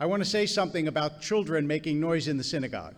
I 0.00 0.06
want 0.06 0.22
to 0.22 0.28
say 0.28 0.46
something 0.46 0.88
about 0.88 1.20
children 1.20 1.66
making 1.66 2.00
noise 2.00 2.26
in 2.26 2.38
the 2.38 2.42
synagogue. 2.42 2.94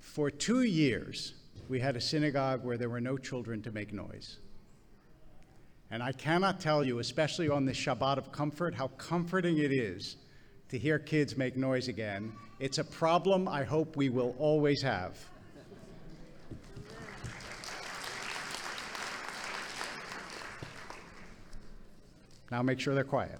For 0.00 0.32
two 0.32 0.62
years, 0.62 1.34
we 1.68 1.78
had 1.78 1.94
a 1.94 2.00
synagogue 2.00 2.64
where 2.64 2.76
there 2.76 2.88
were 2.88 3.00
no 3.00 3.16
children 3.16 3.62
to 3.62 3.70
make 3.70 3.92
noise. 3.92 4.38
And 5.92 6.02
I 6.02 6.10
cannot 6.10 6.58
tell 6.58 6.84
you, 6.84 6.98
especially 6.98 7.48
on 7.48 7.66
this 7.66 7.76
Shabbat 7.76 8.18
of 8.18 8.32
comfort, 8.32 8.74
how 8.74 8.88
comforting 8.98 9.58
it 9.58 9.70
is 9.70 10.16
to 10.70 10.76
hear 10.76 10.98
kids 10.98 11.36
make 11.36 11.56
noise 11.56 11.86
again. 11.86 12.32
It's 12.58 12.78
a 12.78 12.84
problem 12.84 13.46
I 13.46 13.62
hope 13.62 13.96
we 13.96 14.08
will 14.08 14.34
always 14.40 14.82
have. 14.82 15.16
Now 22.50 22.62
make 22.62 22.80
sure 22.80 22.96
they're 22.96 23.04
quiet. 23.04 23.38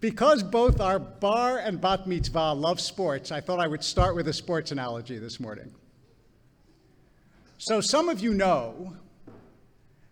Because 0.00 0.42
both 0.42 0.80
our 0.80 0.98
bar 0.98 1.58
and 1.58 1.78
bat 1.78 2.06
mitzvah 2.06 2.54
love 2.54 2.80
sports, 2.80 3.30
I 3.30 3.40
thought 3.40 3.60
I 3.60 3.66
would 3.66 3.84
start 3.84 4.16
with 4.16 4.28
a 4.28 4.32
sports 4.32 4.72
analogy 4.72 5.18
this 5.18 5.38
morning. 5.38 5.74
So, 7.58 7.82
some 7.82 8.08
of 8.08 8.20
you 8.20 8.32
know 8.32 8.96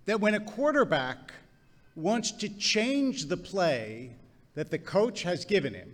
that 0.05 0.21
when 0.21 0.35
a 0.35 0.41
quarterback 0.41 1.33
wants 1.97 2.33
to 2.33 2.49
change 2.51 3.27
the 3.27 3.39
play 3.39 4.13
that 4.55 4.71
the 4.71 4.79
coach 4.79 5.23
has 5.23 5.47
given 5.47 5.73
him, 5.73 5.91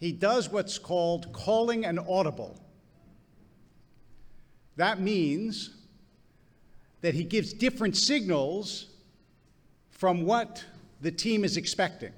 he 0.00 0.10
does 0.10 0.50
what's 0.50 0.78
called 0.78 1.30
calling 1.34 1.84
an 1.84 1.98
audible. 1.98 2.58
That 4.76 4.98
means 4.98 5.76
that 7.02 7.12
he 7.12 7.24
gives 7.24 7.52
different 7.52 7.96
signals 7.96 8.86
from 9.90 10.24
what 10.24 10.64
the 11.02 11.10
team 11.10 11.44
is 11.44 11.58
expecting. 11.58 12.12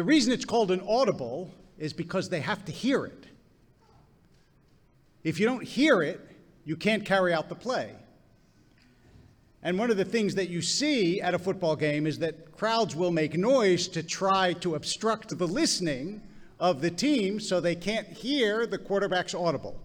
The 0.00 0.04
reason 0.04 0.32
it's 0.32 0.46
called 0.46 0.70
an 0.70 0.80
audible 0.88 1.52
is 1.76 1.92
because 1.92 2.30
they 2.30 2.40
have 2.40 2.64
to 2.64 2.72
hear 2.72 3.04
it. 3.04 3.26
If 5.24 5.38
you 5.38 5.44
don't 5.44 5.62
hear 5.62 6.00
it, 6.00 6.26
you 6.64 6.74
can't 6.74 7.04
carry 7.04 7.34
out 7.34 7.50
the 7.50 7.54
play. 7.54 7.92
And 9.62 9.78
one 9.78 9.90
of 9.90 9.98
the 9.98 10.06
things 10.06 10.36
that 10.36 10.48
you 10.48 10.62
see 10.62 11.20
at 11.20 11.34
a 11.34 11.38
football 11.38 11.76
game 11.76 12.06
is 12.06 12.18
that 12.20 12.56
crowds 12.56 12.96
will 12.96 13.10
make 13.10 13.36
noise 13.36 13.88
to 13.88 14.02
try 14.02 14.54
to 14.54 14.74
obstruct 14.74 15.36
the 15.36 15.46
listening 15.46 16.22
of 16.58 16.80
the 16.80 16.90
team 16.90 17.38
so 17.38 17.60
they 17.60 17.74
can't 17.74 18.08
hear 18.08 18.66
the 18.66 18.78
quarterback's 18.78 19.34
audible. 19.34 19.78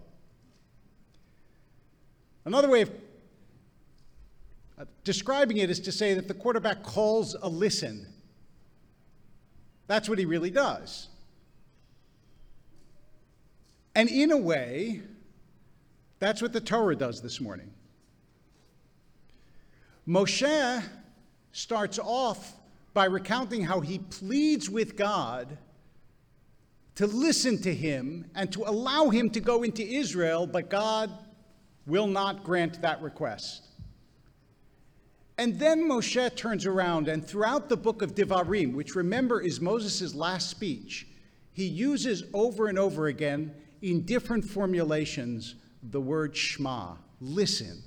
Another 2.46 2.70
way 2.70 2.80
of 2.80 2.90
uh, 4.78 4.86
describing 5.04 5.58
it 5.58 5.68
is 5.68 5.78
to 5.80 5.92
say 5.92 6.14
that 6.14 6.26
the 6.26 6.32
quarterback 6.32 6.82
calls 6.82 7.36
a 7.42 7.50
listen 7.50 8.14
that's 9.86 10.08
what 10.08 10.18
he 10.18 10.24
really 10.24 10.50
does. 10.50 11.08
And 13.94 14.08
in 14.10 14.30
a 14.30 14.36
way, 14.36 15.00
that's 16.18 16.42
what 16.42 16.52
the 16.52 16.60
Torah 16.60 16.96
does 16.96 17.22
this 17.22 17.40
morning. 17.40 17.70
Moshe 20.06 20.82
starts 21.52 21.98
off 21.98 22.54
by 22.94 23.06
recounting 23.06 23.64
how 23.64 23.80
he 23.80 23.98
pleads 23.98 24.70
with 24.70 24.96
God 24.96 25.58
to 26.94 27.06
listen 27.06 27.60
to 27.62 27.74
him 27.74 28.30
and 28.34 28.50
to 28.52 28.62
allow 28.62 29.10
him 29.10 29.30
to 29.30 29.40
go 29.40 29.62
into 29.62 29.82
Israel, 29.82 30.46
but 30.46 30.70
God 30.70 31.10
will 31.86 32.06
not 32.06 32.42
grant 32.42 32.80
that 32.82 33.00
request. 33.02 33.66
And 35.38 35.58
then 35.58 35.86
Moshe 35.86 36.34
turns 36.34 36.64
around, 36.64 37.08
and 37.08 37.26
throughout 37.26 37.68
the 37.68 37.76
book 37.76 38.00
of 38.00 38.14
Devarim, 38.14 38.74
which 38.74 38.94
remember 38.94 39.40
is 39.40 39.60
Moses' 39.60 40.14
last 40.14 40.48
speech, 40.48 41.06
he 41.52 41.66
uses 41.66 42.24
over 42.32 42.68
and 42.68 42.78
over 42.78 43.06
again 43.06 43.54
in 43.82 44.02
different 44.02 44.44
formulations 44.44 45.56
the 45.82 46.00
word 46.00 46.34
Shema, 46.36 46.96
listen. 47.20 47.82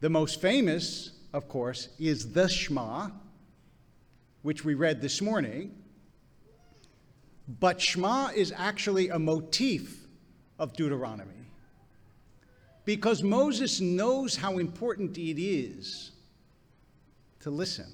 The 0.00 0.08
most 0.08 0.40
famous, 0.40 1.12
of 1.32 1.48
course, 1.48 1.88
is 1.98 2.32
the 2.32 2.48
Shema, 2.48 3.10
which 4.42 4.64
we 4.64 4.74
read 4.74 5.02
this 5.02 5.20
morning. 5.20 5.74
But 7.60 7.80
Shema 7.80 8.28
is 8.34 8.52
actually 8.56 9.08
a 9.08 9.18
motif 9.18 10.06
of 10.58 10.72
Deuteronomy 10.74 11.47
because 12.88 13.22
Moses 13.22 13.82
knows 13.82 14.34
how 14.34 14.56
important 14.56 15.18
it 15.18 15.38
is 15.38 16.12
to 17.40 17.50
listen. 17.50 17.84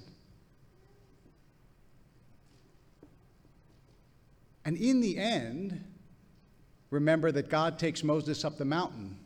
And 4.63 4.77
in 4.77 5.01
the 5.01 5.17
end, 5.17 5.83
remember 6.91 7.29
that 7.33 7.49
God 7.49 7.77
takes 7.77 8.05
Moses 8.05 8.45
up 8.45 8.57
the 8.57 8.63
mountain 8.63 9.17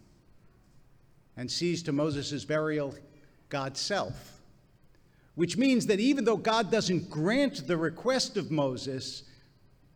and 1.38 1.52
sees 1.52 1.84
to 1.84 1.92
Moses' 1.92 2.46
burial 2.46 2.96
God's 3.50 3.80
self. 3.80 4.42
Which 5.36 5.56
means 5.56 5.86
that 5.86 6.00
even 6.00 6.26
though 6.26 6.38
God 6.38 6.72
doesn't 6.72 7.12
grant 7.12 7.68
the 7.68 7.78
request 7.78 8.38
of 8.38 8.50
Moses, 8.50 9.22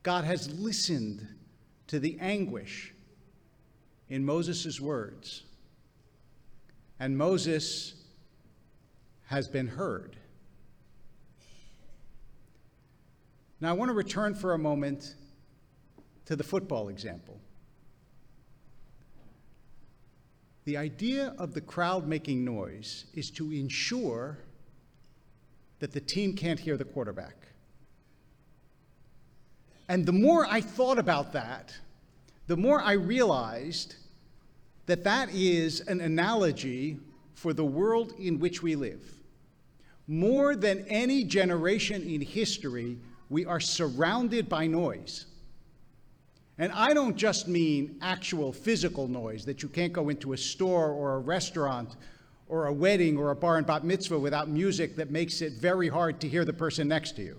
God 0.03 0.23
has 0.23 0.53
listened 0.53 1.27
to 1.87 1.97
the 1.97 2.15
anguish 2.21 2.93
in 4.07 4.23
Moses' 4.23 4.79
words 4.79 5.45
and 6.99 7.17
Moses 7.17 7.95
has 9.25 9.47
been 9.47 9.67
heard. 9.67 10.15
Now, 13.59 13.69
I 13.69 13.73
want 13.73 13.89
to 13.89 13.93
return 13.93 14.35
for 14.35 14.53
a 14.53 14.57
moment 14.57 15.15
to 16.25 16.35
the 16.35 16.43
football 16.43 16.89
example. 16.89 17.39
The 20.65 20.77
idea 20.77 21.33
of 21.37 21.53
the 21.53 21.61
crowd 21.61 22.07
making 22.07 22.45
noise 22.45 23.05
is 23.13 23.29
to 23.31 23.51
ensure 23.51 24.39
that 25.79 25.91
the 25.91 25.99
team 25.99 26.35
can't 26.35 26.59
hear 26.59 26.77
the 26.77 26.85
quarterback. 26.85 27.47
And 29.89 30.05
the 30.05 30.13
more 30.13 30.45
I 30.45 30.61
thought 30.61 30.97
about 30.97 31.33
that, 31.33 31.73
the 32.47 32.55
more 32.55 32.81
I 32.81 32.93
realized 32.93 33.95
that 34.85 35.03
that 35.03 35.29
is 35.33 35.81
an 35.81 36.01
analogy 36.01 36.97
for 37.33 37.53
the 37.53 37.65
world 37.65 38.13
in 38.19 38.39
which 38.39 38.61
we 38.61 38.75
live. 38.75 39.01
More 40.07 40.55
than 40.55 40.85
any 40.87 41.23
generation 41.23 42.03
in 42.03 42.21
history, 42.21 42.97
we 43.29 43.45
are 43.45 43.59
surrounded 43.59 44.49
by 44.49 44.67
noise. 44.67 45.25
And 46.57 46.71
I 46.71 46.93
don't 46.93 47.15
just 47.15 47.47
mean 47.47 47.97
actual 48.01 48.51
physical 48.53 49.07
noise 49.07 49.45
that 49.45 49.63
you 49.63 49.69
can't 49.69 49.93
go 49.93 50.09
into 50.09 50.33
a 50.33 50.37
store 50.37 50.91
or 50.91 51.15
a 51.15 51.19
restaurant 51.19 51.95
or 52.47 52.67
a 52.67 52.73
wedding 52.73 53.17
or 53.17 53.31
a 53.31 53.35
bar 53.35 53.57
and 53.57 53.65
bat 53.65 53.83
mitzvah 53.83 54.19
without 54.19 54.49
music 54.49 54.95
that 54.97 55.09
makes 55.09 55.41
it 55.41 55.53
very 55.53 55.87
hard 55.87 56.19
to 56.21 56.29
hear 56.29 56.45
the 56.45 56.53
person 56.53 56.87
next 56.87 57.15
to 57.15 57.23
you. 57.23 57.37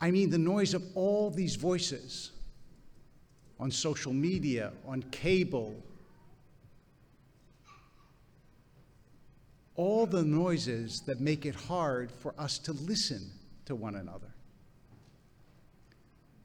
I 0.00 0.10
mean 0.10 0.30
the 0.30 0.38
noise 0.38 0.72
of 0.74 0.82
all 0.94 1.30
these 1.30 1.56
voices 1.56 2.30
on 3.62 3.70
social 3.70 4.12
media, 4.12 4.72
on 4.88 5.02
cable. 5.12 5.80
All 9.76 10.04
the 10.04 10.24
noises 10.24 11.02
that 11.02 11.20
make 11.20 11.46
it 11.46 11.54
hard 11.54 12.10
for 12.10 12.34
us 12.36 12.58
to 12.58 12.72
listen 12.72 13.30
to 13.66 13.76
one 13.76 13.94
another. 13.94 14.34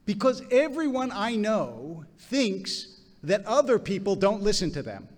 Because 0.06 0.42
everyone 0.52 1.10
I 1.10 1.34
know 1.34 2.04
thinks 2.18 3.00
that 3.24 3.44
other 3.46 3.80
people 3.80 4.14
don't 4.14 4.42
listen 4.42 4.70
to 4.70 4.82
them. 4.84 5.08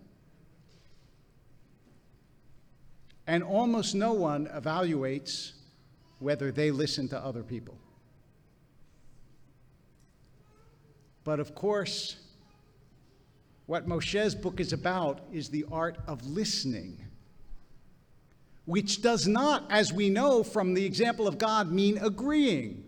And 3.26 3.42
almost 3.42 3.94
no 3.94 4.14
one 4.14 4.46
evaluates 4.46 5.52
whether 6.18 6.50
they 6.50 6.70
listen 6.70 7.08
to 7.10 7.18
other 7.22 7.42
people. 7.42 7.76
But 11.24 11.40
of 11.40 11.54
course, 11.54 12.16
what 13.66 13.86
Moshe's 13.86 14.34
book 14.34 14.58
is 14.58 14.72
about 14.72 15.20
is 15.32 15.48
the 15.48 15.64
art 15.70 15.98
of 16.06 16.26
listening, 16.26 17.06
which 18.64 19.02
does 19.02 19.28
not, 19.28 19.64
as 19.70 19.92
we 19.92 20.08
know 20.08 20.42
from 20.42 20.74
the 20.74 20.84
example 20.84 21.28
of 21.28 21.38
God, 21.38 21.70
mean 21.70 21.98
agreeing. 21.98 22.84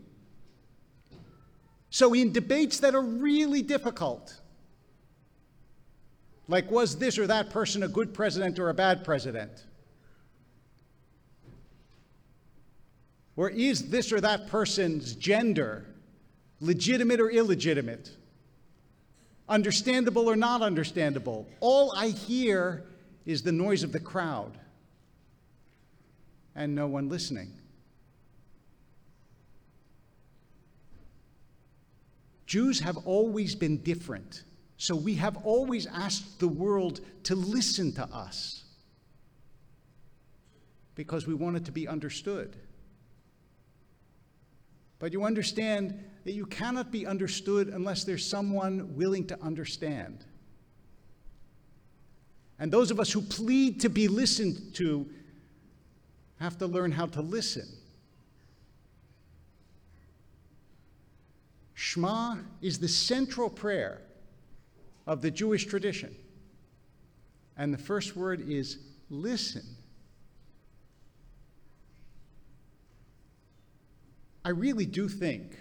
So, 1.90 2.14
in 2.14 2.32
debates 2.32 2.80
that 2.80 2.94
are 2.94 3.02
really 3.02 3.62
difficult, 3.62 4.40
like 6.48 6.70
was 6.70 6.98
this 6.98 7.18
or 7.18 7.26
that 7.26 7.50
person 7.50 7.82
a 7.82 7.88
good 7.88 8.14
president 8.14 8.58
or 8.58 8.70
a 8.70 8.74
bad 8.74 9.04
president? 9.04 9.52
Or 13.36 13.50
is 13.50 13.88
this 13.90 14.12
or 14.12 14.20
that 14.20 14.48
person's 14.48 15.14
gender 15.14 15.86
legitimate 16.60 17.20
or 17.20 17.30
illegitimate? 17.30 18.10
Understandable 19.48 20.28
or 20.28 20.36
not 20.36 20.62
understandable. 20.62 21.48
All 21.60 21.92
I 21.96 22.08
hear 22.08 22.84
is 23.26 23.42
the 23.42 23.52
noise 23.52 23.82
of 23.82 23.92
the 23.92 24.00
crowd 24.00 24.58
and 26.54 26.74
no 26.74 26.86
one 26.86 27.08
listening. 27.08 27.52
Jews 32.46 32.80
have 32.80 32.98
always 33.06 33.54
been 33.54 33.78
different, 33.78 34.44
so 34.76 34.94
we 34.94 35.14
have 35.14 35.38
always 35.38 35.86
asked 35.86 36.38
the 36.38 36.48
world 36.48 37.00
to 37.22 37.34
listen 37.34 37.92
to 37.92 38.04
us 38.04 38.64
because 40.94 41.26
we 41.26 41.32
want 41.32 41.56
it 41.56 41.64
to 41.64 41.72
be 41.72 41.88
understood. 41.88 42.56
But 45.02 45.12
you 45.12 45.24
understand 45.24 45.98
that 46.22 46.30
you 46.30 46.46
cannot 46.46 46.92
be 46.92 47.08
understood 47.08 47.66
unless 47.66 48.04
there's 48.04 48.24
someone 48.24 48.94
willing 48.94 49.26
to 49.26 49.42
understand. 49.42 50.24
And 52.60 52.70
those 52.70 52.92
of 52.92 53.00
us 53.00 53.10
who 53.10 53.20
plead 53.20 53.80
to 53.80 53.88
be 53.88 54.06
listened 54.06 54.76
to 54.76 55.10
have 56.38 56.56
to 56.58 56.68
learn 56.68 56.92
how 56.92 57.06
to 57.06 57.20
listen. 57.20 57.66
Shema 61.74 62.36
is 62.60 62.78
the 62.78 62.86
central 62.86 63.50
prayer 63.50 64.02
of 65.08 65.20
the 65.20 65.32
Jewish 65.32 65.66
tradition. 65.66 66.14
And 67.56 67.74
the 67.74 67.78
first 67.78 68.14
word 68.14 68.48
is 68.48 68.78
listen. 69.10 69.64
I 74.44 74.50
really 74.50 74.86
do 74.86 75.08
think 75.08 75.56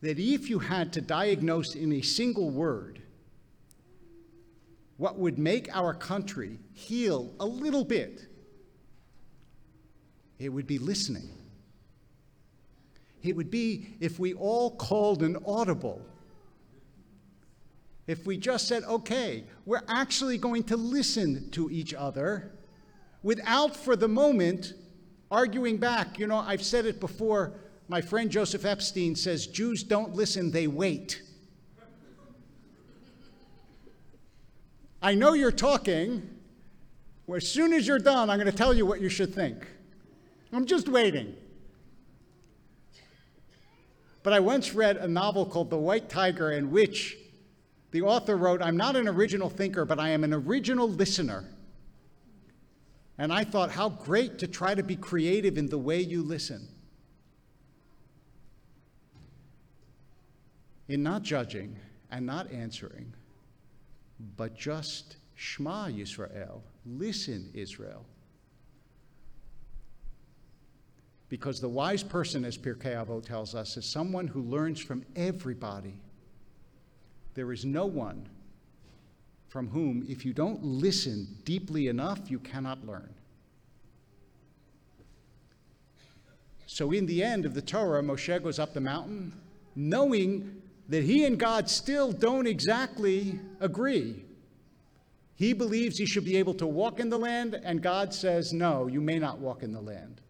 that 0.00 0.18
if 0.18 0.48
you 0.48 0.60
had 0.60 0.92
to 0.92 1.00
diagnose 1.00 1.74
in 1.74 1.92
a 1.92 2.02
single 2.02 2.50
word 2.50 3.02
what 4.96 5.18
would 5.18 5.38
make 5.38 5.74
our 5.74 5.94
country 5.94 6.58
heal 6.72 7.32
a 7.40 7.46
little 7.46 7.84
bit, 7.84 8.26
it 10.38 10.48
would 10.48 10.66
be 10.66 10.78
listening. 10.78 11.30
It 13.22 13.34
would 13.36 13.50
be 13.50 13.96
if 14.00 14.18
we 14.18 14.34
all 14.34 14.70
called 14.70 15.22
an 15.22 15.36
audible. 15.46 16.02
If 18.06 18.26
we 18.26 18.36
just 18.38 18.68
said, 18.68 18.84
okay, 18.84 19.44
we're 19.66 19.82
actually 19.88 20.38
going 20.38 20.64
to 20.64 20.76
listen 20.76 21.50
to 21.50 21.70
each 21.70 21.92
other 21.92 22.52
without, 23.22 23.76
for 23.76 23.96
the 23.96 24.08
moment, 24.08 24.72
arguing 25.30 25.76
back. 25.76 26.18
You 26.18 26.26
know, 26.26 26.38
I've 26.38 26.62
said 26.62 26.86
it 26.86 27.00
before. 27.00 27.52
My 27.88 28.00
friend 28.00 28.30
Joseph 28.30 28.64
Epstein 28.64 29.14
says 29.14 29.46
Jews 29.46 29.82
don't 29.82 30.14
listen, 30.14 30.50
they 30.50 30.66
wait. 30.66 31.22
I 35.00 35.14
know 35.14 35.32
you're 35.32 35.52
talking. 35.52 36.28
Well, 37.26 37.36
as 37.36 37.48
soon 37.48 37.72
as 37.72 37.86
you're 37.86 37.98
done, 37.98 38.30
I'm 38.30 38.38
going 38.38 38.50
to 38.50 38.56
tell 38.56 38.74
you 38.74 38.84
what 38.84 39.00
you 39.00 39.08
should 39.08 39.34
think. 39.34 39.66
I'm 40.52 40.66
just 40.66 40.88
waiting. 40.88 41.34
But 44.22 44.32
I 44.32 44.40
once 44.40 44.74
read 44.74 44.96
a 44.96 45.06
novel 45.06 45.46
called 45.46 45.70
The 45.70 45.78
White 45.78 46.08
Tiger, 46.08 46.52
in 46.52 46.70
which 46.70 47.16
the 47.92 48.02
author 48.02 48.36
wrote, 48.36 48.60
I'm 48.60 48.76
not 48.76 48.96
an 48.96 49.08
original 49.08 49.48
thinker, 49.48 49.84
but 49.84 49.98
I 49.98 50.10
am 50.10 50.24
an 50.24 50.34
original 50.34 50.88
listener. 50.88 51.44
And 53.18 53.32
I 53.32 53.42
thought, 53.42 53.70
how 53.70 53.88
great 53.88 54.38
to 54.38 54.46
try 54.46 54.74
to 54.74 54.82
be 54.82 54.94
creative 54.94 55.58
in 55.58 55.66
the 55.66 55.78
way 55.78 56.00
you 56.00 56.22
listen. 56.22 56.68
In 60.86 61.02
not 61.02 61.22
judging 61.22 61.76
and 62.10 62.24
not 62.24 62.50
answering, 62.52 63.12
but 64.36 64.56
just 64.56 65.16
Shema 65.34 65.88
Yisrael, 65.88 66.62
listen, 66.86 67.50
Israel. 67.54 68.06
Because 71.28 71.60
the 71.60 71.68
wise 71.68 72.02
person, 72.02 72.44
as 72.44 72.56
Pirkei 72.56 72.94
Avot 72.94 73.26
tells 73.26 73.54
us, 73.54 73.76
is 73.76 73.84
someone 73.84 74.28
who 74.28 74.40
learns 74.40 74.80
from 74.80 75.04
everybody. 75.14 75.94
There 77.34 77.52
is 77.52 77.64
no 77.64 77.84
one 77.84 78.28
from 79.48 79.68
whom, 79.68 80.04
if 80.08 80.24
you 80.24 80.32
don't 80.32 80.62
listen 80.62 81.26
deeply 81.44 81.88
enough, 81.88 82.30
you 82.30 82.38
cannot 82.38 82.86
learn. 82.86 83.12
So, 86.66 86.92
in 86.92 87.06
the 87.06 87.22
end 87.22 87.46
of 87.46 87.54
the 87.54 87.62
Torah, 87.62 88.02
Moshe 88.02 88.42
goes 88.42 88.58
up 88.58 88.74
the 88.74 88.80
mountain 88.80 89.32
knowing 89.74 90.62
that 90.88 91.02
he 91.02 91.24
and 91.24 91.38
God 91.38 91.68
still 91.68 92.12
don't 92.12 92.46
exactly 92.46 93.38
agree. 93.60 94.24
He 95.36 95.52
believes 95.52 95.98
he 95.98 96.06
should 96.06 96.24
be 96.24 96.36
able 96.36 96.54
to 96.54 96.66
walk 96.66 97.00
in 97.00 97.08
the 97.08 97.18
land, 97.18 97.58
and 97.64 97.82
God 97.82 98.12
says, 98.12 98.52
No, 98.52 98.86
you 98.86 99.00
may 99.00 99.18
not 99.18 99.38
walk 99.38 99.62
in 99.62 99.72
the 99.72 99.80
land 99.80 100.20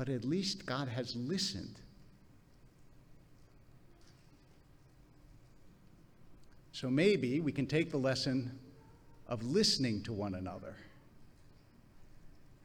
but 0.00 0.08
at 0.08 0.24
least 0.24 0.64
God 0.64 0.88
has 0.88 1.14
listened. 1.14 1.78
So 6.80 6.88
maybe 6.88 7.40
we 7.40 7.52
can 7.52 7.66
take 7.66 7.90
the 7.90 7.98
lesson 7.98 8.58
of 9.28 9.42
listening 9.42 10.02
to 10.04 10.14
one 10.14 10.34
another 10.34 10.74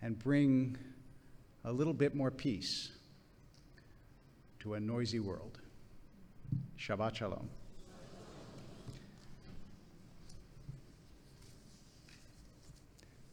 and 0.02 0.18
bring 0.18 0.78
a 1.66 1.74
little 1.74 1.92
bit 1.92 2.16
more 2.16 2.32
peace 2.32 2.94
to 4.62 4.76
a 4.76 4.80
noisy 4.80 5.20
world. 5.20 5.60
Shabbat 6.80 7.16
Shalom. 7.16 7.50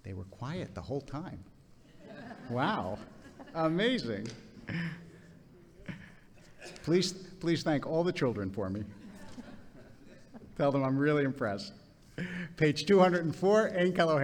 They 0.02 0.14
were 0.14 0.25
quiet 0.25 0.75
the 0.75 0.82
whole 0.82 1.02
time. 1.02 1.44
Wow. 2.50 2.99
Amazing. 3.55 4.26
Please, 6.82 7.12
please 7.12 7.62
thank 7.62 7.87
all 7.87 8.02
the 8.02 8.12
children 8.12 8.50
for 8.50 8.69
me. 8.69 8.82
Tell 10.56 10.70
them 10.70 10.84
I'm 10.84 10.99
really 10.99 11.25
impressed. 11.25 11.72
Page 12.56 12.84
204, 12.87 13.69
Ein 13.76 13.93
Keloheinu. 13.93 14.20